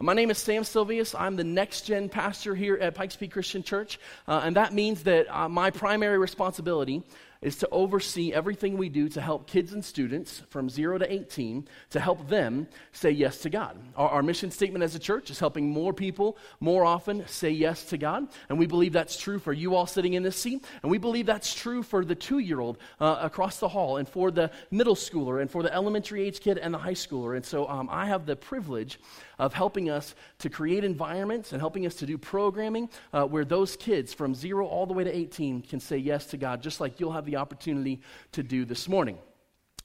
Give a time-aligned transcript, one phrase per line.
[0.00, 1.14] My name is Sam Silvius.
[1.16, 5.04] I'm the next gen pastor here at Pikes Peak Christian Church, uh, and that means
[5.04, 7.04] that uh, my primary responsibility
[7.44, 11.68] is to oversee everything we do to help kids and students from 0 to 18
[11.90, 13.78] to help them say yes to God.
[13.96, 17.84] Our, our, mission statement as a church is helping more people more often say yes
[17.86, 18.28] to God.
[18.48, 20.64] And we believe that's true for you all sitting in this seat.
[20.82, 24.08] And we believe that's true for the two year old uh, across the hall and
[24.08, 27.36] for the middle schooler and for the elementary age kid and the high schooler.
[27.36, 28.98] And so um, I have the privilege
[29.38, 33.76] of helping us to create environments and helping us to do programming uh, where those
[33.76, 37.00] kids from zero all the way to 18 can say yes to God, just like
[37.00, 38.00] you'll have the opportunity
[38.32, 39.18] to do this morning.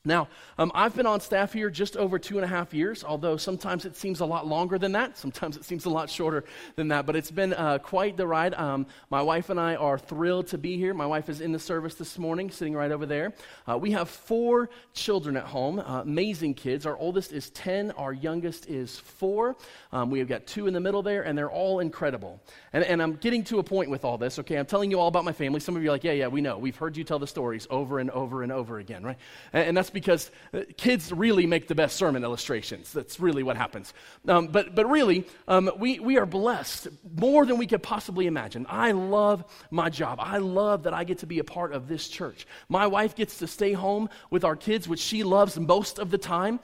[0.05, 3.35] Now, um, I've been on staff here just over two and a half years, although
[3.35, 5.17] sometimes it seems a lot longer than that.
[5.17, 6.45] Sometimes it seems a lot shorter
[6.77, 8.53] than that, but it's been uh, quite the ride.
[8.53, 10.93] Um, my wife and I are thrilled to be here.
[10.93, 13.33] My wife is in the service this morning, sitting right over there.
[13.69, 16.85] Uh, we have four children at home, uh, amazing kids.
[16.85, 19.57] Our oldest is 10, our youngest is four.
[19.91, 22.41] Um, we have got two in the middle there, and they're all incredible.
[22.71, 24.55] And, and I'm getting to a point with all this, okay?
[24.55, 25.59] I'm telling you all about my family.
[25.59, 26.57] Some of you are like, yeah, yeah, we know.
[26.57, 29.17] We've heard you tell the stories over and over and over again, right?
[29.51, 32.93] and, and that's that's because uh, kids really make the best sermon illustrations.
[32.93, 33.93] That's really what happens.
[34.27, 38.67] Um, but, but really, um, we, we are blessed more than we could possibly imagine.
[38.69, 40.19] I love my job.
[40.21, 42.45] I love that I get to be a part of this church.
[42.67, 46.19] My wife gets to stay home with our kids, which she loves most of the
[46.19, 46.59] time.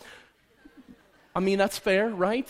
[1.35, 2.47] I mean, that's fair, right?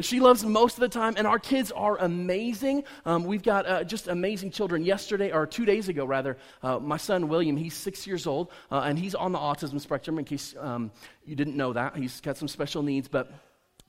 [0.00, 2.84] She loves most of the time, and our kids are amazing.
[3.04, 4.84] Um, we've got uh, just amazing children.
[4.84, 8.80] Yesterday, or two days ago, rather, uh, my son William, he's six years old, uh,
[8.80, 10.90] and he's on the autism spectrum, in case um,
[11.26, 11.94] you didn't know that.
[11.94, 13.30] He's got some special needs, but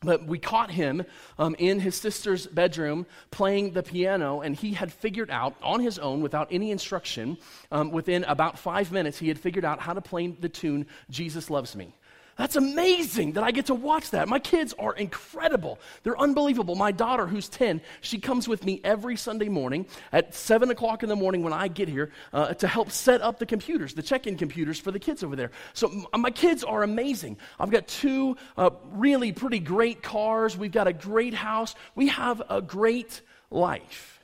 [0.01, 1.05] but we caught him
[1.39, 5.97] um, in his sister's bedroom playing the piano, and he had figured out on his
[5.97, 7.37] own, without any instruction,
[7.71, 11.49] um, within about five minutes, he had figured out how to play the tune Jesus
[11.49, 11.93] Loves Me.
[12.35, 14.27] That's amazing that I get to watch that.
[14.27, 15.79] My kids are incredible.
[16.01, 16.73] They're unbelievable.
[16.73, 21.09] My daughter, who's 10, she comes with me every Sunday morning at 7 o'clock in
[21.09, 24.25] the morning when I get here uh, to help set up the computers, the check
[24.25, 25.51] in computers for the kids over there.
[25.73, 27.37] So my kids are amazing.
[27.59, 30.57] I've got two uh, really pretty great cars.
[30.57, 31.75] We've got a great house.
[31.93, 33.21] We have a great
[33.51, 34.19] life.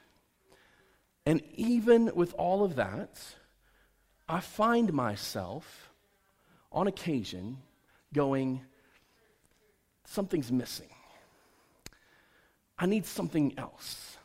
[1.28, 3.20] And even with all of that,
[4.28, 5.92] I find myself
[6.72, 7.58] on occasion
[8.14, 8.62] going,
[10.06, 10.90] something's missing.
[12.78, 14.18] I need something else.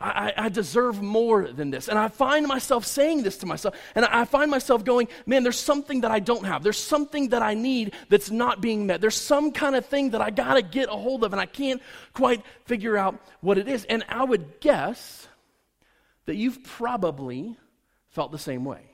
[0.00, 1.88] I, I, deserve more than this.
[1.88, 3.74] And I find myself saying this to myself.
[3.94, 6.62] And I find myself going, man, there's something that I don't have.
[6.62, 9.00] There's something that I need that's not being met.
[9.00, 11.46] There's some kind of thing that I got to get a hold of, and I
[11.46, 11.80] can't
[12.12, 13.84] quite figure out what it is.
[13.86, 15.26] And I would guess
[16.26, 17.56] that you've probably
[18.10, 18.93] felt the same way.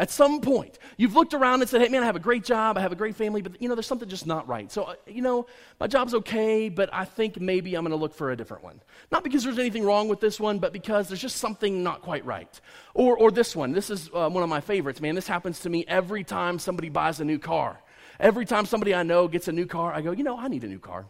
[0.00, 2.78] At some point, you've looked around and said, hey, man, I have a great job,
[2.78, 4.72] I have a great family, but, you know, there's something just not right.
[4.72, 5.46] So, uh, you know,
[5.78, 8.80] my job's okay, but I think maybe I'm going to look for a different one.
[9.12, 12.24] Not because there's anything wrong with this one, but because there's just something not quite
[12.24, 12.48] right.
[12.94, 13.72] Or, or this one.
[13.72, 15.14] This is uh, one of my favorites, man.
[15.14, 17.78] This happens to me every time somebody buys a new car.
[18.18, 20.64] Every time somebody I know gets a new car, I go, you know, I need
[20.64, 21.04] a new car.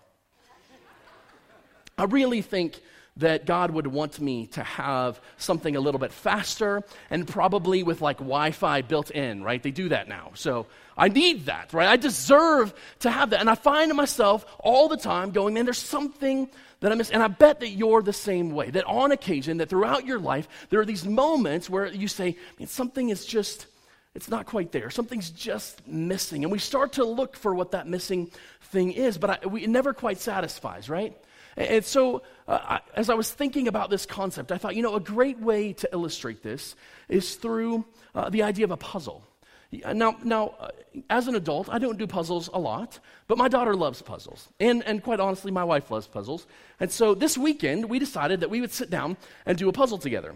[1.97, 2.81] I really think
[3.21, 8.01] that God would want me to have something a little bit faster and probably with
[8.01, 9.63] like Wi Fi built in, right?
[9.63, 10.33] They do that now.
[10.35, 10.67] So
[10.97, 11.89] I need that, right?
[11.89, 13.41] I deserve to have that.
[13.41, 16.49] And I find myself all the time going, man, there's something
[16.81, 17.11] that I miss.
[17.11, 20.49] And I bet that you're the same way, that on occasion, that throughout your life,
[20.71, 23.67] there are these moments where you say, man, something is just.
[24.13, 24.91] It's not quite there.
[24.91, 26.43] Something's just missing.
[26.43, 29.71] And we start to look for what that missing thing is, but I, we, it
[29.71, 31.17] never quite satisfies, right?
[31.57, 35.01] And so, uh, as I was thinking about this concept, I thought, you know, a
[35.01, 36.77] great way to illustrate this
[37.09, 37.85] is through
[38.15, 39.25] uh, the idea of a puzzle.
[39.73, 40.69] Now, now uh,
[41.09, 44.49] as an adult, I don't do puzzles a lot, but my daughter loves puzzles.
[44.59, 46.47] And, and quite honestly, my wife loves puzzles.
[46.81, 49.17] And so this weekend, we decided that we would sit down
[49.47, 50.35] and do a puzzle together.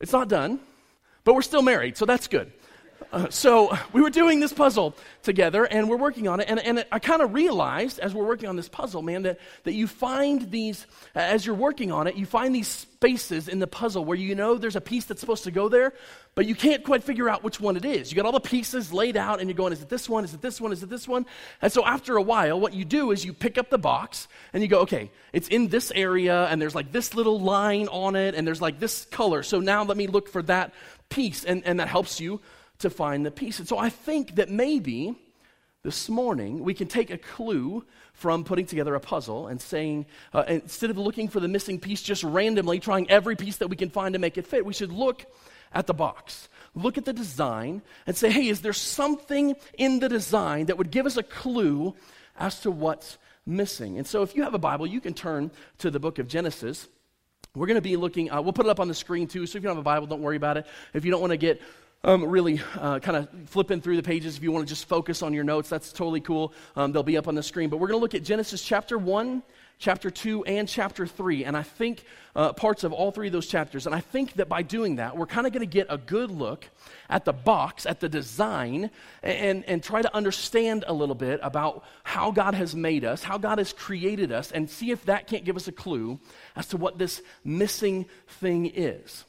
[0.00, 0.60] It's not done,
[1.24, 2.52] but we're still married, so that's good.
[3.30, 6.46] So we were doing this puzzle together and we're working on it.
[6.48, 9.72] And, and I kind of realized as we're working on this puzzle, man, that, that
[9.72, 14.04] you find these, as you're working on it, you find these spaces in the puzzle
[14.04, 15.92] where you know there's a piece that's supposed to go there,
[16.34, 18.10] but you can't quite figure out which one it is.
[18.10, 20.24] You got all the pieces laid out and you're going, is it this one?
[20.24, 20.72] Is it this one?
[20.72, 21.26] Is it this one?
[21.62, 24.62] And so after a while, what you do is you pick up the box and
[24.62, 28.34] you go, okay, it's in this area and there's like this little line on it
[28.34, 29.42] and there's like this color.
[29.42, 30.74] So now let me look for that
[31.08, 31.44] piece.
[31.44, 32.40] And, and that helps you
[32.78, 33.58] to find the piece.
[33.58, 35.14] And so I think that maybe
[35.82, 40.44] this morning we can take a clue from putting together a puzzle and saying, uh,
[40.48, 43.90] instead of looking for the missing piece just randomly, trying every piece that we can
[43.90, 45.26] find to make it fit, we should look
[45.72, 46.48] at the box.
[46.74, 50.90] Look at the design and say, hey, is there something in the design that would
[50.90, 51.94] give us a clue
[52.38, 53.98] as to what's missing.
[53.98, 56.88] And so, if you have a Bible, you can turn to the book of Genesis.
[57.54, 59.46] We're going to be looking, uh, we'll put it up on the screen too.
[59.46, 60.66] So, if you don't have a Bible, don't worry about it.
[60.92, 61.62] If you don't want to get
[62.04, 65.22] um, really uh, kind of flipping through the pages, if you want to just focus
[65.22, 66.52] on your notes, that's totally cool.
[66.76, 67.68] Um, they'll be up on the screen.
[67.68, 69.42] But we're going to look at Genesis chapter 1
[69.78, 71.44] chapter 2 and chapter 3.
[71.44, 72.04] And I think
[72.34, 73.86] uh, parts of all three of those chapters.
[73.86, 76.30] And I think that by doing that, we're kind of going to get a good
[76.30, 76.68] look
[77.08, 78.90] at the box, at the design,
[79.22, 83.38] and, and try to understand a little bit about how God has made us, how
[83.38, 86.18] God has created us, and see if that can't give us a clue
[86.54, 89.24] as to what this missing thing is.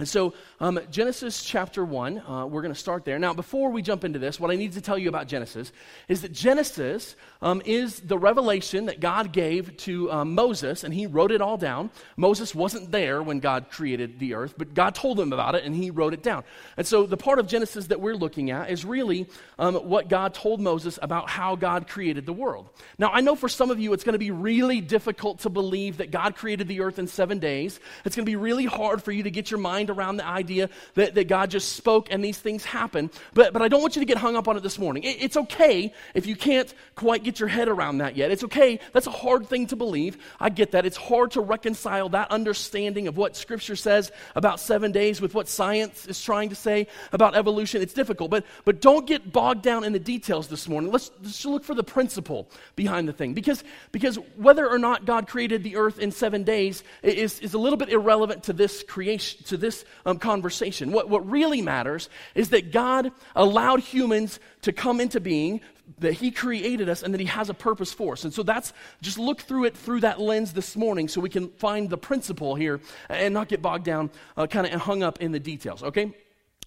[0.00, 3.18] And so, um, Genesis chapter 1, uh, we're going to start there.
[3.18, 5.72] Now, before we jump into this, what I need to tell you about Genesis
[6.08, 11.06] is that Genesis um, is the revelation that God gave to um, Moses, and he
[11.06, 11.90] wrote it all down.
[12.16, 15.74] Moses wasn't there when God created the earth, but God told him about it, and
[15.74, 16.44] he wrote it down.
[16.78, 20.32] And so, the part of Genesis that we're looking at is really um, what God
[20.32, 22.70] told Moses about how God created the world.
[22.98, 25.98] Now, I know for some of you, it's going to be really difficult to believe
[25.98, 27.78] that God created the earth in seven days.
[28.06, 30.70] It's going to be really hard for you to get your mind around the idea
[30.94, 33.10] that, that God just spoke and these things happen.
[33.34, 35.02] But, but I don't want you to get hung up on it this morning.
[35.02, 38.30] It, it's okay if you can't quite get your head around that yet.
[38.30, 38.80] It's okay.
[38.92, 40.16] That's a hard thing to believe.
[40.38, 40.86] I get that.
[40.86, 45.48] It's hard to reconcile that understanding of what Scripture says about seven days with what
[45.48, 47.82] science is trying to say about evolution.
[47.82, 48.30] It's difficult.
[48.30, 50.92] But, but don't get bogged down in the details this morning.
[50.92, 53.34] Let's, let's look for the principle behind the thing.
[53.34, 57.58] Because, because whether or not God created the earth in seven days is, is a
[57.58, 60.92] little bit irrelevant to this creation, to this um, conversation.
[60.92, 65.60] What, what really matters is that God allowed humans to come into being,
[65.98, 68.24] that He created us, and that He has a purpose for us.
[68.24, 71.48] And so that's just look through it through that lens this morning so we can
[71.48, 75.32] find the principle here and not get bogged down, uh, kind of hung up in
[75.32, 76.12] the details, okay?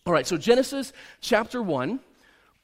[0.06, 2.00] All right, so Genesis chapter 1.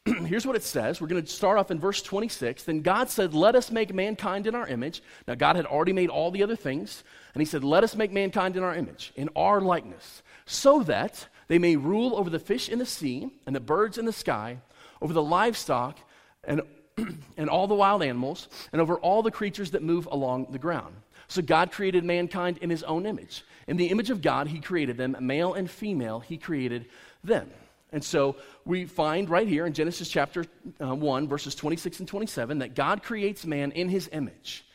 [0.25, 1.01] here's what it says.
[1.01, 2.63] We're going to start off in verse 26.
[2.63, 5.01] Then God said, Let us make mankind in our image.
[5.28, 7.04] Now, God had already made all the other things.
[7.34, 11.28] And He said, Let us make mankind in our image, in our likeness, so that
[11.48, 14.57] they may rule over the fish in the sea and the birds in the sky,
[15.01, 15.98] over the livestock
[16.44, 16.62] and,
[17.38, 20.96] and all the wild animals, and over all the creatures that move along the ground.
[21.28, 23.44] So God created mankind in His own image.
[23.68, 26.88] In the image of God, He created them, male and female, He created
[27.24, 27.51] them.
[27.92, 28.36] And so
[28.66, 30.46] we find right here in Genesis chapter
[30.81, 34.66] uh, 1, verses 26 and 27, that God creates man in his image.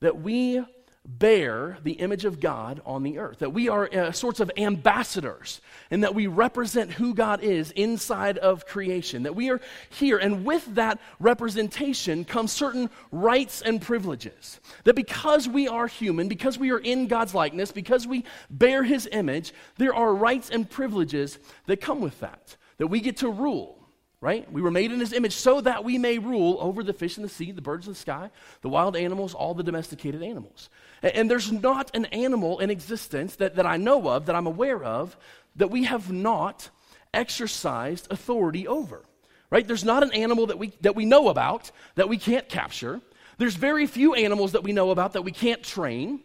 [0.00, 0.62] That we
[1.08, 5.62] bear the image of God on the earth, that we are uh, sorts of ambassadors,
[5.90, 10.44] and that we represent who God is inside of creation, that we are here, and
[10.44, 14.60] with that representation comes certain rights and privileges.
[14.84, 19.08] That because we are human, because we are in God's likeness, because we bear His
[19.10, 23.77] image, there are rights and privileges that come with that, that we get to rule
[24.20, 24.50] right?
[24.52, 27.22] We were made in his image so that we may rule over the fish in
[27.22, 28.30] the sea, the birds in the sky,
[28.62, 30.70] the wild animals, all the domesticated animals.
[31.02, 34.46] And, and, there's not an animal in existence that, that I know of, that I'm
[34.46, 35.16] aware of,
[35.56, 36.70] that we have not
[37.14, 39.04] exercised authority over.
[39.50, 39.66] Right?
[39.66, 43.00] There's not an animal that we, that we know about that we can't capture.
[43.38, 46.20] There's very few animals that we know about that we can't train.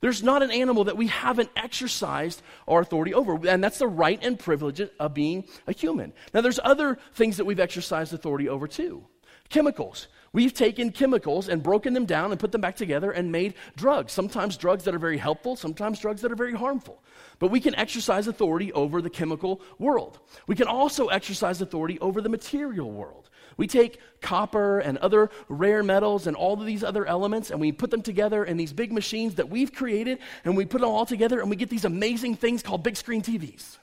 [0.00, 4.18] There's not an animal that we haven't exercised our authority over, and that's the right
[4.22, 6.12] and privilege of being a human.
[6.32, 9.06] Now, there's other things that we've exercised authority over too.
[9.48, 10.08] Chemicals.
[10.32, 14.12] We've taken chemicals and broken them down and put them back together and made drugs.
[14.12, 17.04] Sometimes drugs that are very helpful, sometimes drugs that are very harmful.
[17.38, 20.18] But we can exercise authority over the chemical world.
[20.48, 23.30] We can also exercise authority over the material world.
[23.56, 27.72] We take copper and other rare metals and all of these other elements and we
[27.72, 31.06] put them together in these big machines that we've created and we put them all
[31.06, 33.78] together and we get these amazing things called big screen TVs.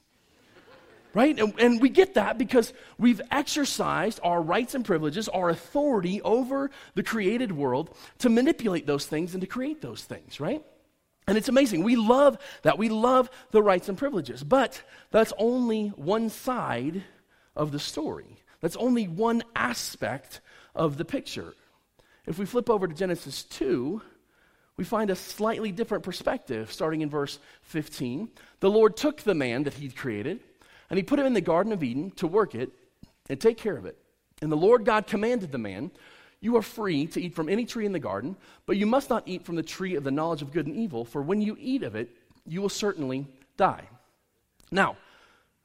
[1.13, 1.37] Right?
[1.37, 6.71] And, and we get that because we've exercised our rights and privileges, our authority over
[6.95, 10.63] the created world to manipulate those things and to create those things, right?
[11.27, 11.83] And it's amazing.
[11.83, 12.77] We love that.
[12.77, 14.43] We love the rights and privileges.
[14.43, 17.03] But that's only one side
[17.55, 18.40] of the story.
[18.62, 20.41] That's only one aspect
[20.75, 21.53] of the picture.
[22.25, 24.01] If we flip over to Genesis 2,
[24.77, 28.30] we find a slightly different perspective starting in verse 15.
[28.60, 30.39] The Lord took the man that he'd created
[30.89, 32.70] and he put him in the Garden of Eden to work it
[33.30, 33.98] and take care of it.
[34.41, 35.91] And the Lord God commanded the man,
[36.39, 39.27] You are free to eat from any tree in the garden, but you must not
[39.27, 41.84] eat from the tree of the knowledge of good and evil, for when you eat
[41.84, 42.10] of it,
[42.46, 43.27] you will certainly
[43.58, 43.84] die.
[44.72, 44.98] Now,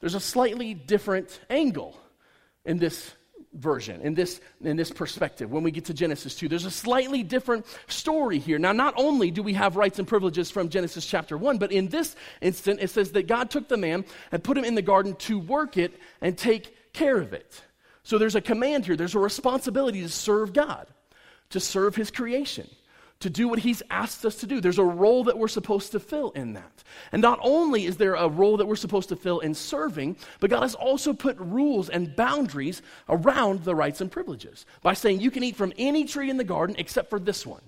[0.00, 1.98] there's a slightly different angle
[2.66, 3.14] in this
[3.54, 6.48] version, in this, in this perspective, when we get to Genesis 2.
[6.48, 8.58] There's a slightly different story here.
[8.58, 11.88] Now, not only do we have rights and privileges from Genesis chapter 1, but in
[11.88, 15.14] this instant, it says that God took the man and put him in the garden
[15.16, 17.62] to work it and take care of it.
[18.02, 20.86] So there's a command here, there's a responsibility to serve God.
[21.50, 22.68] to serve his creation,
[23.20, 24.60] to do what he's asked us to do.
[24.60, 26.84] There's a role that we're supposed to fill in that.
[27.12, 30.50] And not only is there a role that we're supposed to fill in serving, but
[30.50, 35.30] God has also put rules and boundaries around the rights and privileges by saying you
[35.30, 37.62] can eat from any tree in the garden except for this one.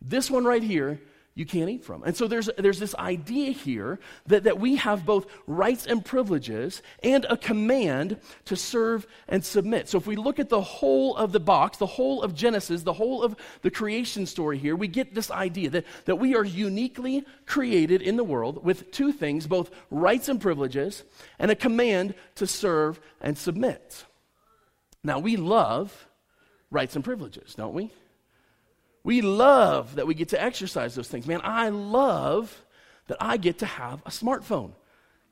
[0.00, 1.00] This one right here,
[1.34, 2.02] you can't eat from.
[2.02, 6.82] And so there's, there's this idea here that, that we have both rights and privileges
[7.02, 9.88] and a command to serve and submit.
[9.88, 12.92] So if we look at the whole of the box, the whole of Genesis, the
[12.92, 17.24] whole of the creation story here, we get this idea that, that we are uniquely
[17.46, 21.02] created in the world with two things, both rights and privileges,
[21.38, 24.04] and a command to serve and submit.
[25.02, 26.08] Now we love
[26.70, 27.90] rights and privileges, don't we?
[29.04, 31.26] We love that we get to exercise those things.
[31.26, 32.62] Man, I love
[33.08, 34.72] that I get to have a smartphone.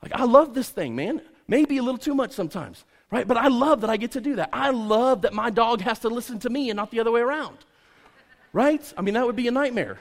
[0.03, 1.21] Like, I love this thing, man.
[1.47, 3.27] Maybe a little too much sometimes, right?
[3.27, 4.51] But I love that I get to do that.
[4.53, 7.21] I love that my dog has to listen to me and not the other way
[7.21, 7.59] around,
[8.53, 8.93] right?
[8.97, 9.99] I mean, that would be a nightmare.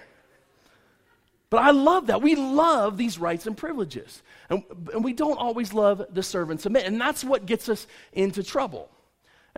[1.50, 2.22] But I love that.
[2.22, 4.22] We love these rights and privileges.
[4.50, 6.86] And, and we don't always love the serve and submit.
[6.86, 8.90] And that's what gets us into trouble.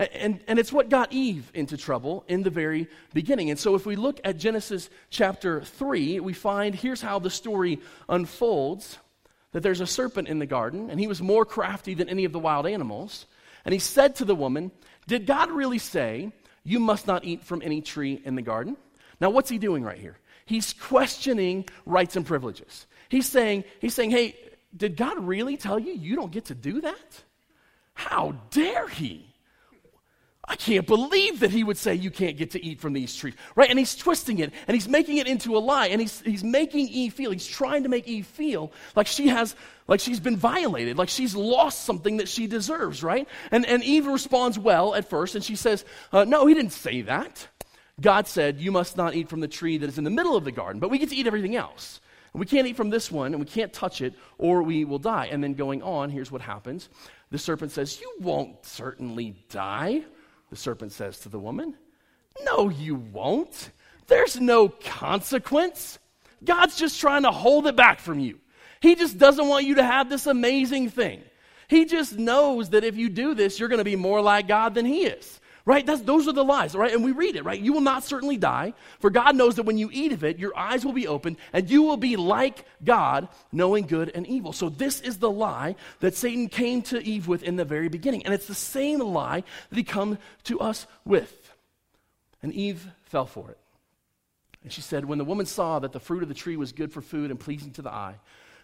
[0.01, 3.51] And, and it's what got Eve into trouble in the very beginning.
[3.51, 7.79] And so if we look at Genesis chapter 3, we find here's how the story
[8.09, 8.97] unfolds
[9.51, 12.31] that there's a serpent in the garden, and he was more crafty than any of
[12.31, 13.27] the wild animals.
[13.63, 14.71] And he said to the woman,
[15.07, 16.31] Did God really say,
[16.63, 18.77] You must not eat from any tree in the garden?
[19.19, 20.17] Now, what's he doing right here?
[20.45, 22.87] He's questioning rights and privileges.
[23.09, 24.35] He's saying, he's saying, Hey,
[24.75, 27.23] did God really tell you you don't get to do that?
[27.93, 29.30] How dare he?
[30.51, 33.35] I can't believe that he would say you can't get to eat from these trees,
[33.55, 33.69] right?
[33.69, 36.89] And he's twisting it and he's making it into a lie and he's, he's making
[36.89, 39.55] Eve feel, he's trying to make Eve feel like she has,
[39.87, 43.29] like she's been violated, like she's lost something that she deserves, right?
[43.49, 47.03] And, and Eve responds well at first and she says, uh, No, he didn't say
[47.03, 47.47] that.
[48.01, 50.43] God said, You must not eat from the tree that is in the middle of
[50.43, 52.01] the garden, but we get to eat everything else.
[52.33, 54.99] And we can't eat from this one and we can't touch it or we will
[54.99, 55.29] die.
[55.31, 56.89] And then going on, here's what happens
[57.29, 60.03] the serpent says, You won't certainly die.
[60.51, 61.75] The serpent says to the woman,
[62.43, 63.71] No, you won't.
[64.07, 65.97] There's no consequence.
[66.43, 68.39] God's just trying to hold it back from you.
[68.81, 71.21] He just doesn't want you to have this amazing thing.
[71.67, 74.75] He just knows that if you do this, you're going to be more like God
[74.75, 75.39] than He is.
[75.63, 75.85] Right?
[75.85, 76.91] That's, those are the lies, right?
[76.91, 77.59] And we read it, right?
[77.59, 80.57] You will not certainly die, for God knows that when you eat of it, your
[80.57, 84.53] eyes will be opened, and you will be like God, knowing good and evil.
[84.53, 88.25] So, this is the lie that Satan came to Eve with in the very beginning.
[88.25, 91.53] And it's the same lie that he come to us with.
[92.41, 93.57] And Eve fell for it.
[94.63, 96.91] And she said, When the woman saw that the fruit of the tree was good
[96.91, 98.15] for food and pleasing to the eye,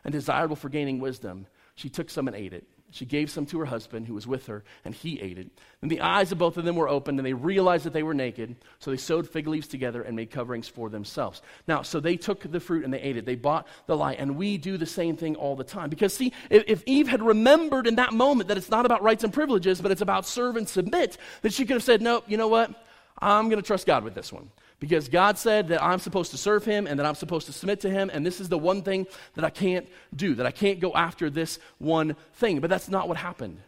[0.04, 2.66] and desirable for gaining wisdom, she took some and ate it.
[2.89, 5.50] She gave some to her husband who was with her, and he ate it.
[5.82, 8.13] And the eyes of both of them were opened, and they realized that they were
[8.13, 8.56] naked.
[8.79, 11.41] So they sewed fig leaves together and made coverings for themselves.
[11.67, 13.25] Now, so they took the fruit and they ate it.
[13.25, 15.89] They bought the lie, and we do the same thing all the time.
[15.89, 19.25] Because, see, if, if Eve had remembered in that moment that it's not about rights
[19.25, 22.38] and privileges, but it's about serve and submit, then she could have said, Nope, you
[22.38, 22.72] know what?
[23.20, 26.38] I'm going to trust God with this one because God said that I'm supposed to
[26.38, 28.84] serve Him and that I'm supposed to submit to Him, and this is the one
[28.84, 32.60] thing that I can't do, that I can't go after this one thing.
[32.60, 33.60] But that's not what happened.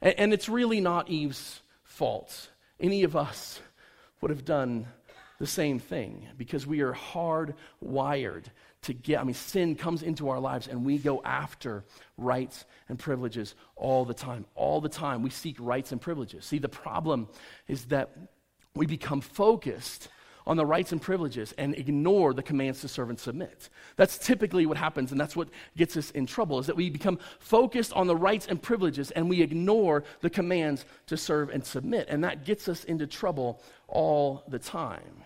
[0.00, 2.50] And, and it's really not Eve's fault.
[2.78, 3.60] Any of us
[4.20, 4.86] would have done
[5.38, 8.44] the same thing because we are hardwired
[8.82, 11.84] to get, I mean, sin comes into our lives and we go after
[12.16, 14.44] rights and privileges all the time.
[14.54, 16.44] All the time we seek rights and privileges.
[16.44, 17.28] See, the problem
[17.66, 18.10] is that
[18.74, 20.08] we become focused
[20.46, 23.68] on the rights and privileges and ignore the commands to serve and submit.
[23.96, 27.18] That's typically what happens, and that's what gets us in trouble, is that we become
[27.38, 32.08] focused on the rights and privileges and we ignore the commands to serve and submit.
[32.08, 35.24] And that gets us into trouble all the time.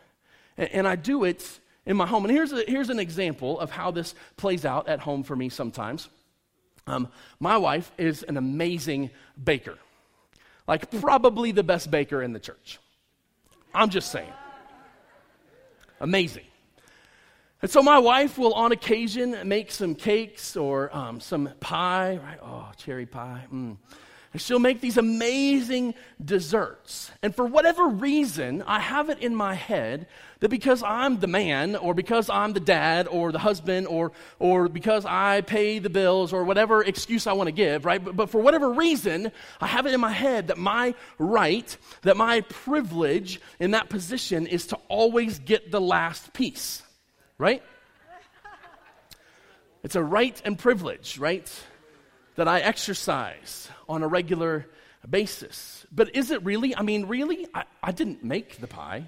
[0.56, 2.24] And, and I do it in my home.
[2.24, 5.48] And here's, a, here's an example of how this plays out at home for me
[5.48, 6.08] sometimes.
[6.86, 7.08] Um,
[7.40, 9.10] my wife is an amazing
[9.42, 9.76] baker,
[10.68, 12.78] like probably the best baker in the church.
[13.74, 14.32] I'm just saying.
[16.00, 16.44] Amazing.
[17.62, 22.38] And so my wife will, on occasion, make some cakes or um, some pie, right?
[22.42, 23.46] Oh, cherry pie.
[23.52, 23.78] Mm.
[24.36, 27.10] And she'll make these amazing desserts.
[27.22, 30.08] And for whatever reason, I have it in my head
[30.40, 34.68] that because I'm the man, or because I'm the dad, or the husband, or, or
[34.68, 38.04] because I pay the bills, or whatever excuse I want to give, right?
[38.04, 42.18] But, but for whatever reason, I have it in my head that my right, that
[42.18, 46.82] my privilege in that position is to always get the last piece,
[47.38, 47.62] right?
[49.82, 51.50] It's a right and privilege, right?
[52.36, 54.66] That I exercise on a regular
[55.08, 55.86] basis.
[55.92, 56.76] But is it really?
[56.76, 57.46] I mean, really?
[57.54, 59.04] I, I didn't make the pie.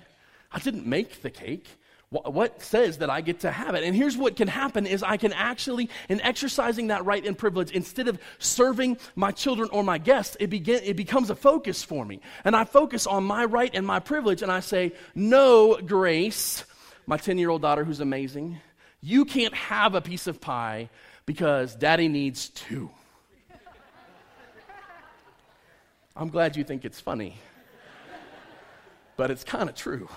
[0.50, 1.66] I didn't make the cake.
[2.10, 3.84] What says that I get to have it?
[3.84, 7.70] And here's what can happen is I can actually, in exercising that right and privilege,
[7.70, 12.06] instead of serving my children or my guests, it, begin, it becomes a focus for
[12.06, 12.20] me.
[12.44, 16.64] And I focus on my right and my privilege, and I say, no, Grace,
[17.06, 18.58] my 10 year old daughter who's amazing,
[19.02, 20.88] you can't have a piece of pie
[21.26, 22.88] because daddy needs two.
[26.18, 27.38] I'm glad you think it's funny,
[29.16, 30.08] but it's kind of true.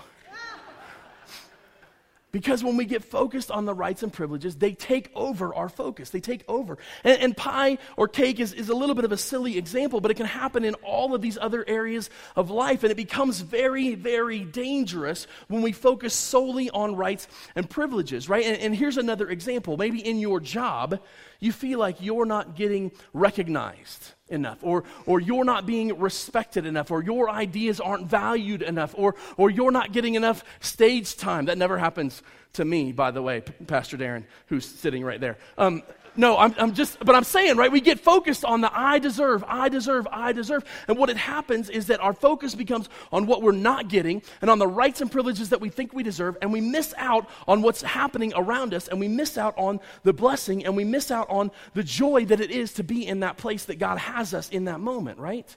[2.32, 6.08] Because when we get focused on the rights and privileges, they take over our focus.
[6.08, 6.78] They take over.
[7.04, 10.10] And, and, pie or cake is, is a little bit of a silly example, but
[10.10, 12.84] it can happen in all of these other areas of life.
[12.84, 18.46] And it becomes very, very dangerous when we focus solely on rights and privileges, right?
[18.46, 19.76] And, and here's another example.
[19.76, 21.00] Maybe in your job,
[21.42, 26.90] you feel like you're not getting recognized enough, or, or you're not being respected enough,
[26.92, 31.46] or your ideas aren't valued enough, or, or you're not getting enough stage time.
[31.46, 32.22] That never happens
[32.54, 35.36] to me, by the way, Pastor Darren, who's sitting right there.
[35.58, 35.82] Um,
[36.16, 39.44] no, I'm, I'm just, but I'm saying, right, we get focused on the I deserve,
[39.46, 40.64] I deserve, I deserve.
[40.88, 44.50] And what it happens is that our focus becomes on what we're not getting and
[44.50, 46.36] on the rights and privileges that we think we deserve.
[46.42, 48.88] And we miss out on what's happening around us.
[48.88, 50.64] And we miss out on the blessing.
[50.64, 53.64] And we miss out on the joy that it is to be in that place
[53.66, 55.56] that God has us in that moment, right?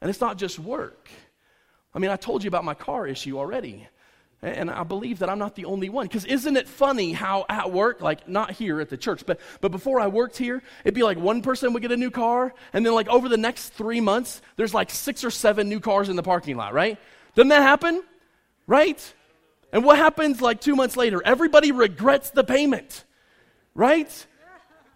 [0.00, 1.08] And it's not just work.
[1.94, 3.86] I mean, I told you about my car issue already.
[4.44, 6.06] And I believe that I'm not the only one.
[6.06, 9.70] Because isn't it funny how at work, like not here at the church, but, but
[9.70, 12.84] before I worked here, it'd be like one person would get a new car, and
[12.84, 16.16] then like over the next three months, there's like six or seven new cars in
[16.16, 16.98] the parking lot, right?
[17.36, 18.02] Doesn't that happen?
[18.66, 19.14] Right?
[19.72, 21.22] And what happens like two months later?
[21.24, 23.04] Everybody regrets the payment,
[23.74, 24.26] right?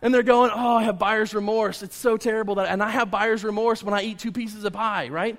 [0.03, 1.83] And they're going, oh, I have buyer's remorse.
[1.83, 4.73] It's so terrible that, and I have buyer's remorse when I eat two pieces of
[4.73, 5.39] pie, right?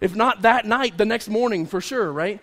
[0.00, 2.40] If not that night, the next morning for sure, right?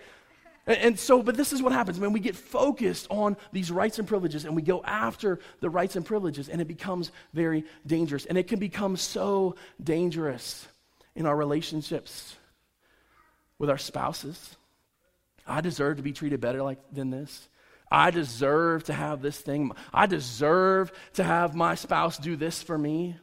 [0.65, 3.99] And, and so, but this is what happens when we get focused on these rights
[3.99, 8.25] and privileges and we go after the rights and privileges, and it becomes very dangerous.
[8.25, 10.67] And it can become so dangerous
[11.15, 12.35] in our relationships
[13.59, 14.55] with our spouses.
[15.45, 17.47] I deserve to be treated better like than this.
[17.91, 19.71] I deserve to have this thing.
[19.93, 23.15] I deserve to have my spouse do this for me.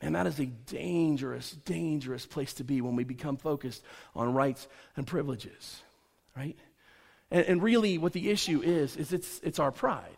[0.00, 3.82] Man, that is a dangerous, dangerous place to be when we become focused
[4.14, 5.82] on rights and privileges,
[6.36, 6.56] right?
[7.34, 10.16] And, and really, what the issue is, is it's, it's our pride.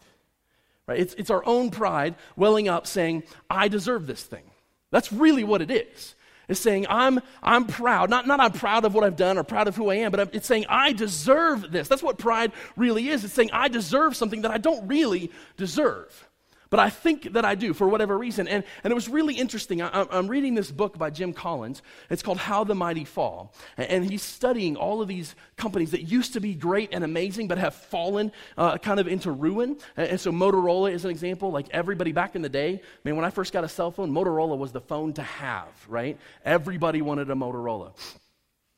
[0.86, 1.00] Right?
[1.00, 4.44] It's, it's our own pride welling up saying, I deserve this thing.
[4.90, 6.14] That's really what it is.
[6.46, 8.10] It's saying, I'm, I'm proud.
[8.10, 10.34] Not, not I'm proud of what I've done or proud of who I am, but
[10.34, 11.88] it's saying, I deserve this.
[11.88, 13.24] That's what pride really is.
[13.24, 16.28] It's saying, I deserve something that I don't really deserve.
[16.76, 18.46] But I think that I do for whatever reason.
[18.48, 19.80] And, and it was really interesting.
[19.80, 21.80] I, am reading this book by Jim Collins.
[22.10, 23.54] It's called How the Mighty Fall.
[23.78, 27.56] And, he's studying all of these companies that used to be great and amazing, but
[27.56, 29.78] have fallen uh, kind of into ruin.
[29.96, 31.50] And, and, so Motorola is an example.
[31.50, 34.58] Like everybody back in the day, man, when I first got a cell phone, Motorola
[34.58, 36.18] was the phone to have, right?
[36.44, 37.92] Everybody wanted a Motorola.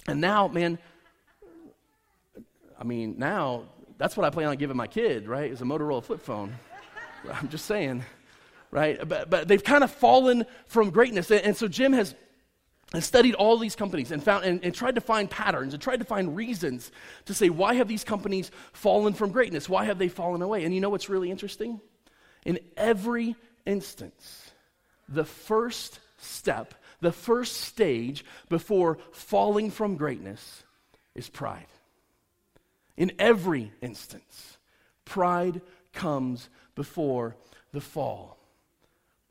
[0.07, 0.79] And now, man,
[2.79, 3.65] I mean, now
[3.99, 5.51] that's what I plan on giving my kid, right?
[5.51, 6.55] Is a Motorola flip phone.
[7.33, 8.05] I'm just saying,
[8.71, 9.07] right?
[9.07, 11.31] But, but they've kind of fallen from greatness.
[11.31, 12.14] And, and so Jim has,
[13.01, 16.07] studied all these companies and, found, and, and tried to find patterns and tried to
[16.07, 16.91] find reasons
[17.27, 19.69] to say, why have these companies fallen from greatness?
[19.69, 20.64] Why have they fallen away?
[20.64, 21.83] And you know what's really interesting?
[22.47, 23.37] In every
[23.67, 24.53] instance,
[25.07, 30.62] the first step, the first stage before falling from greatness
[31.14, 31.67] is pride.
[32.97, 34.57] In every instance,
[35.05, 35.61] pride
[35.93, 37.35] comes before
[37.73, 38.38] the fall.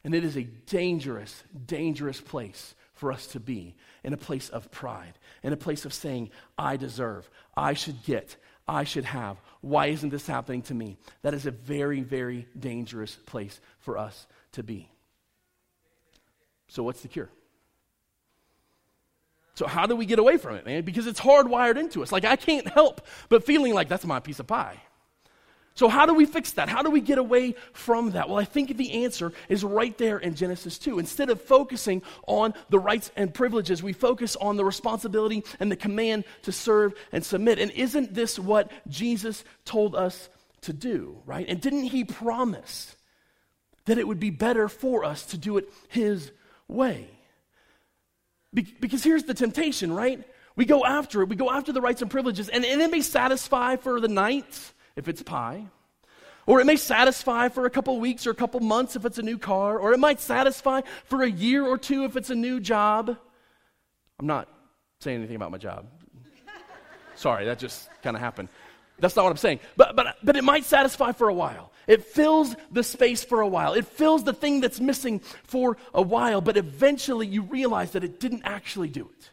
[0.04, 4.70] And it is a dangerous, dangerous place for us to be in a place of
[4.70, 8.36] pride, in a place of saying, I deserve, I should get,
[8.68, 9.38] I should have.
[9.62, 10.98] Why isn't this happening to me?
[11.22, 14.92] That is a very, very dangerous place for us to be.
[16.68, 17.30] So, what's the cure?
[19.54, 20.84] So, how do we get away from it, man?
[20.84, 22.12] Because it's hardwired into us.
[22.12, 24.82] Like, I can't help but feeling like that's my piece of pie.
[25.78, 26.70] So, how do we fix that?
[26.70, 28.28] How do we get away from that?
[28.28, 30.98] Well, I think the answer is right there in Genesis 2.
[30.98, 35.76] Instead of focusing on the rights and privileges, we focus on the responsibility and the
[35.76, 37.60] command to serve and submit.
[37.60, 40.30] And isn't this what Jesus told us
[40.62, 41.46] to do, right?
[41.48, 42.96] And didn't he promise
[43.86, 46.32] that it would be better for us to do it his
[46.68, 47.08] way?
[48.52, 50.24] Be- because here's the temptation, right?
[50.56, 53.02] We go after it, we go after the rights and privileges, and, and it may
[53.02, 55.68] satisfy for the night if it's pie.
[56.46, 59.22] Or it may satisfy for a couple weeks or a couple months if it's a
[59.22, 59.78] new car.
[59.78, 63.16] Or it might satisfy for a year or two if it's a new job.
[64.20, 64.50] I'm not
[65.00, 65.86] saying anything about my job.
[67.16, 68.50] Sorry, that just kind of happened.
[69.00, 69.60] That's not what I'm saying.
[69.76, 71.72] But, but, but it might satisfy for a while.
[71.86, 73.74] It fills the space for a while.
[73.74, 76.42] It fills the thing that's missing for a while.
[76.42, 79.32] But eventually you realize that it didn't actually do it.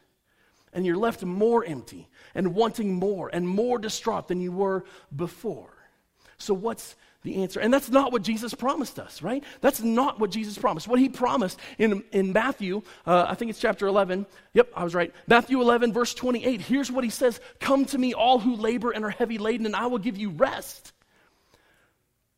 [0.74, 4.84] And you're left more empty and wanting more and more distraught than you were
[5.14, 5.70] before.
[6.36, 7.58] So, what's the answer.
[7.58, 9.42] And that's not what Jesus promised us, right?
[9.62, 10.86] That's not what Jesus promised.
[10.86, 14.26] What he promised in, in Matthew, uh, I think it's chapter 11.
[14.52, 15.12] Yep, I was right.
[15.26, 16.60] Matthew 11, verse 28.
[16.60, 19.74] Here's what he says Come to me, all who labor and are heavy laden, and
[19.74, 20.92] I will give you rest.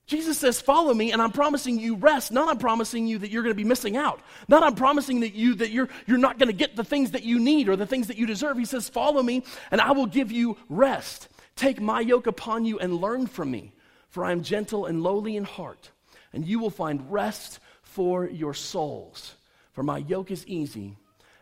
[0.07, 2.31] Jesus says, Follow me, and I'm promising you rest.
[2.31, 4.21] Not I'm promising you that you're going to be missing out.
[4.49, 7.25] Not I'm promising that you that you're you're not going to get the things that
[7.25, 8.57] you need or the things that you deserve.
[8.57, 11.29] He says, Follow me, and I will give you rest.
[11.57, 13.73] Take my yoke upon you and learn from me
[14.17, 15.91] for I am gentle and lowly in heart,
[16.33, 19.35] and you will find rest for your souls.
[19.73, 20.97] For my yoke is easy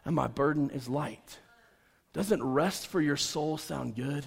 [0.04, 1.38] and my burden is light.
[2.12, 4.26] Doesn't rest for your soul sound good?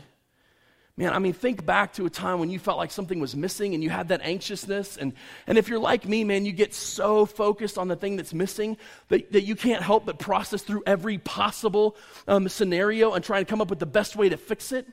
[1.00, 3.76] Man, I mean, think back to a time when you felt like something was missing
[3.76, 4.98] and you had that anxiousness.
[4.98, 5.14] And,
[5.46, 8.78] and if you're like me, man, you get so focused on the thing that's missing
[9.10, 11.96] that, that you can't help but process through every possible
[12.28, 14.88] um, scenario and try to come up with the best way to fix it.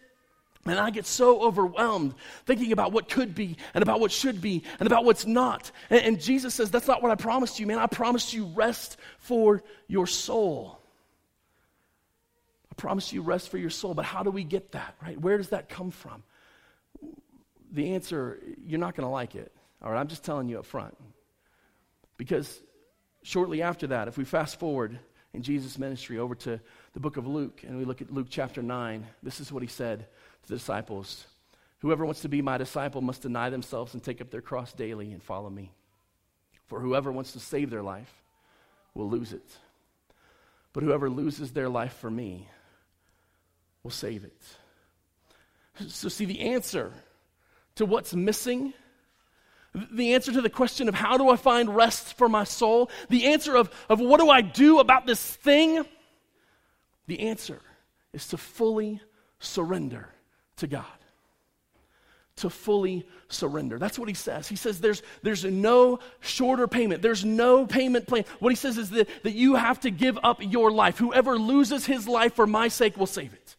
[0.67, 2.15] And I get so overwhelmed
[2.45, 5.71] thinking about what could be and about what should be and about what's not.
[5.89, 7.79] And, and, Jesus says, That's not what I promised you, man.
[7.79, 10.84] I promised you rest for your soul.
[12.75, 13.95] I promised you rest for your soul.
[13.95, 15.21] But how do we get that, right?
[15.21, 16.25] Where does that come from?
[17.71, 19.53] The answer, you're not going to like it.
[19.81, 20.97] All right, I'm just telling you up front.
[22.17, 22.61] Because
[23.23, 24.99] shortly after that, if we fast forward
[25.33, 26.59] in Jesus' ministry over to
[26.95, 29.69] the book of Luke and we look at Luke chapter 9, this is what he
[29.69, 30.07] said
[30.43, 31.27] to the disciples
[31.79, 35.13] Whoever wants to be my disciple must deny themselves and take up their cross daily
[35.13, 35.71] and follow me.
[36.67, 38.11] For whoever wants to save their life
[38.95, 39.59] will lose it.
[40.73, 42.49] But whoever loses their life for me
[43.85, 44.43] will save it.
[45.89, 46.93] So, see, the answer
[47.77, 48.73] to what's missing,
[49.93, 53.27] the answer to the question of how do I find rest for my soul, the
[53.27, 55.85] answer of, of what do I do about this thing,
[57.07, 57.61] the answer
[58.13, 59.01] is to fully
[59.41, 60.09] surrender
[60.57, 60.85] to God.
[62.37, 63.79] To fully surrender.
[63.79, 64.49] That's what he says.
[64.49, 67.03] He says there's, there's no shorter payment.
[67.03, 68.25] There's no payment plan.
[68.39, 70.99] What he says is that, that you have to give up your life.
[70.99, 73.57] Whoever loses his life for my sake will save it.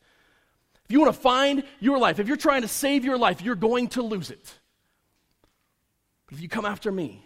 [0.86, 3.56] If you want to find your life, if you're trying to save your life, you're
[3.56, 4.54] going to lose it.
[6.28, 7.26] But if you come after me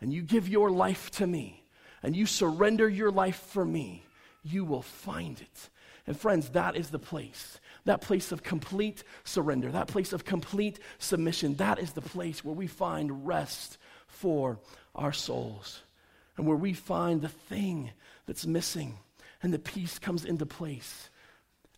[0.00, 1.64] and you give your life to me
[2.02, 4.02] and you surrender your life for me,
[4.42, 5.68] you will find it.
[6.06, 10.78] And friends, that is the place that place of complete surrender, that place of complete
[10.98, 13.78] submission, that is the place where we find rest
[14.08, 14.58] for
[14.94, 15.82] our souls
[16.36, 17.90] and where we find the thing
[18.26, 18.98] that's missing
[19.42, 21.08] and the peace comes into place.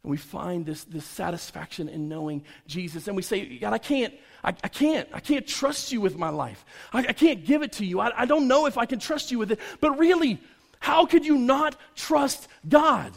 [0.09, 3.09] And we find this, this satisfaction in knowing Jesus.
[3.09, 6.31] And we say, God, I can't, I, I can't, I can't trust you with my
[6.31, 6.65] life.
[6.95, 8.01] I, I can't give it to you.
[8.01, 9.61] I, I don't know if I can trust you with it.
[9.83, 10.41] But really,
[10.81, 13.13] how could you not trust God?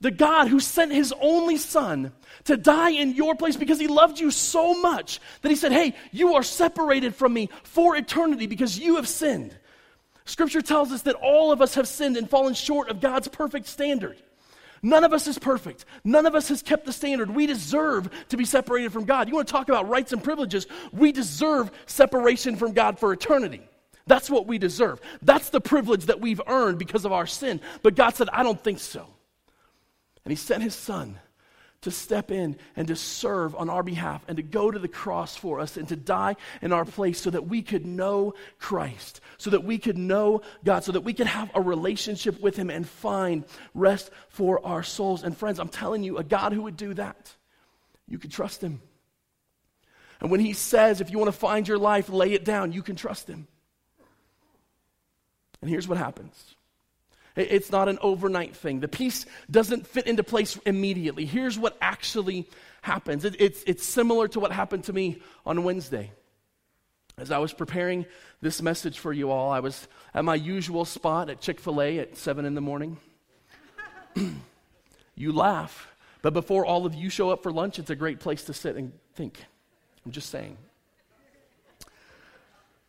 [0.00, 2.12] The God who sent his only son
[2.44, 5.96] to die in your place because he loved you so much that he said, Hey,
[6.12, 9.52] you are separated from me for eternity because you have sinned.
[10.26, 13.66] Scripture tells us that all of us have sinned and fallen short of God's perfect
[13.66, 14.16] standard.
[14.84, 15.86] None of us is perfect.
[16.04, 17.34] None of us has kept the standard.
[17.34, 19.28] We deserve to be separated from God.
[19.28, 20.66] You want to talk about rights and privileges?
[20.92, 23.62] We deserve separation from God for eternity.
[24.06, 25.00] That's what we deserve.
[25.22, 27.62] That's the privilege that we've earned because of our sin.
[27.82, 29.06] But God said, I don't think so.
[30.22, 31.18] And he sent his son
[31.84, 35.36] to step in and to serve on our behalf and to go to the cross
[35.36, 39.50] for us and to die in our place so that we could know Christ, so
[39.50, 42.88] that we could know God, so that we could have a relationship with him and
[42.88, 43.44] find
[43.74, 45.22] rest for our souls.
[45.22, 47.32] And friends, I'm telling you, a God who would do that,
[48.08, 48.80] you could trust him.
[50.20, 52.82] And when he says, if you want to find your life, lay it down, you
[52.82, 53.46] can trust him.
[55.60, 56.56] And here's what happens
[57.36, 58.80] it's not an overnight thing.
[58.80, 61.24] The piece doesn't fit into place immediately.
[61.24, 62.48] Here's what actually
[62.82, 66.12] happens it, it's, it's similar to what happened to me on Wednesday.
[67.16, 68.06] As I was preparing
[68.40, 71.98] this message for you all, I was at my usual spot at Chick fil A
[71.98, 72.98] at 7 in the morning.
[75.14, 75.88] you laugh,
[76.22, 78.76] but before all of you show up for lunch, it's a great place to sit
[78.76, 79.44] and think.
[80.04, 80.56] I'm just saying.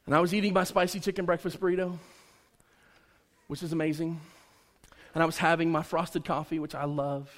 [0.05, 1.97] And I was eating my spicy chicken breakfast burrito,
[3.47, 4.19] which is amazing
[5.15, 7.32] and I was having my frosted coffee, which I love.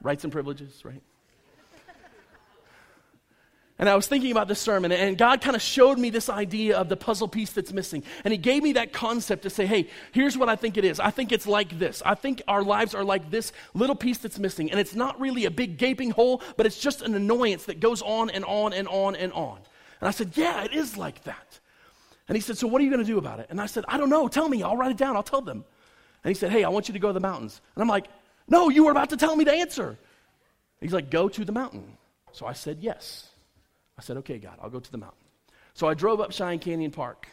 [0.00, 1.02] Rights and privileges, right?
[3.78, 6.76] And I was thinking about this sermon, and God kind of showed me this idea
[6.76, 8.02] of the puzzle piece that's missing.
[8.24, 11.00] And He gave me that concept to say, hey, here's what I think it is.
[11.00, 12.02] I think it's like this.
[12.04, 14.70] I think our lives are like this little piece that's missing.
[14.70, 18.02] And it's not really a big gaping hole, but it's just an annoyance that goes
[18.02, 19.56] on and on and on and on.
[20.00, 21.58] And I said, yeah, it is like that.
[22.28, 23.46] And He said, so what are you going to do about it?
[23.48, 24.28] And I said, I don't know.
[24.28, 24.62] Tell me.
[24.62, 25.16] I'll write it down.
[25.16, 25.64] I'll tell them.
[26.24, 27.60] And He said, hey, I want you to go to the mountains.
[27.74, 28.06] And I'm like,
[28.48, 29.98] no, you were about to tell me the answer.
[30.80, 31.96] He's like, go to the mountain.
[32.32, 33.28] So I said, yes.
[33.98, 35.18] I said, okay, God, I'll go to the mountain.
[35.74, 37.28] So I drove up Cheyenne Canyon Park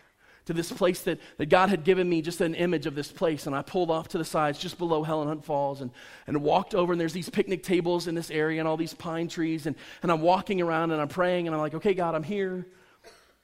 [0.45, 3.47] to this place that, that God had given me just an image of this place.
[3.47, 5.91] And I pulled off to the sides just below Helen Hunt Falls and,
[6.25, 6.93] and walked over.
[6.93, 9.65] And there's these picnic tables in this area and all these pine trees.
[9.65, 12.65] And, and I'm walking around and I'm praying and I'm like, okay, God, I'm here.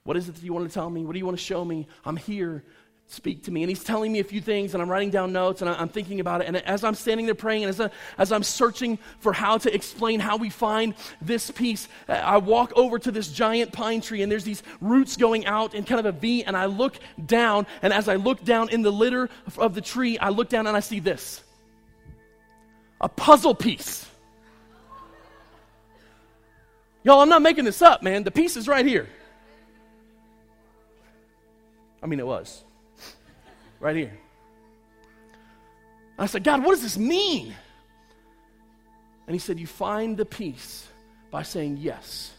[0.04, 1.06] What is it that you want to tell me?
[1.06, 1.88] What do you want to show me?
[2.06, 2.64] I'm here
[3.08, 3.64] speak to me.
[3.64, 6.20] And he's telling me a few things, and I'm writing down notes, and I'm thinking
[6.20, 6.48] about it.
[6.48, 9.74] And as I'm standing there praying, and as, I, as I'm searching for how to
[9.74, 14.32] explain how we find this piece, I walk over to this giant pine tree, and
[14.32, 17.94] there's these roots going out in kind of a V, and I look down, and
[17.94, 20.80] as I look down in the litter of the tree, I look down and I
[20.80, 21.44] see this
[23.00, 24.10] a puzzle piece.
[27.04, 28.24] Y'all, I'm not making this up, man.
[28.24, 29.10] The piece is right here.
[32.02, 32.64] I mean, it was
[33.84, 34.18] right here.
[36.18, 37.54] I said, God, what does this mean?
[39.28, 40.88] And he said, You find the peace
[41.32, 42.32] by saying yes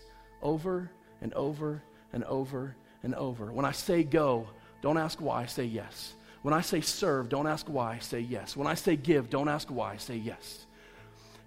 [0.42, 3.52] over and over and over and over.
[3.52, 4.48] When I say go,
[4.80, 6.14] don't ask why, say yes.
[6.42, 8.56] When I say serve, don't ask why, say yes.
[8.56, 10.66] When I say give, don't ask why, say yes.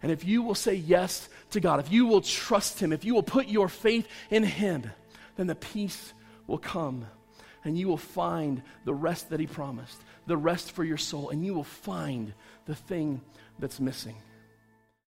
[0.03, 3.15] And if you will say yes to God, if you will trust Him, if you
[3.15, 4.89] will put your faith in Him,
[5.37, 6.13] then the peace
[6.45, 7.05] will come
[7.63, 11.45] and you will find the rest that He promised, the rest for your soul, and
[11.45, 12.33] you will find
[12.65, 13.21] the thing
[13.59, 14.15] that's missing.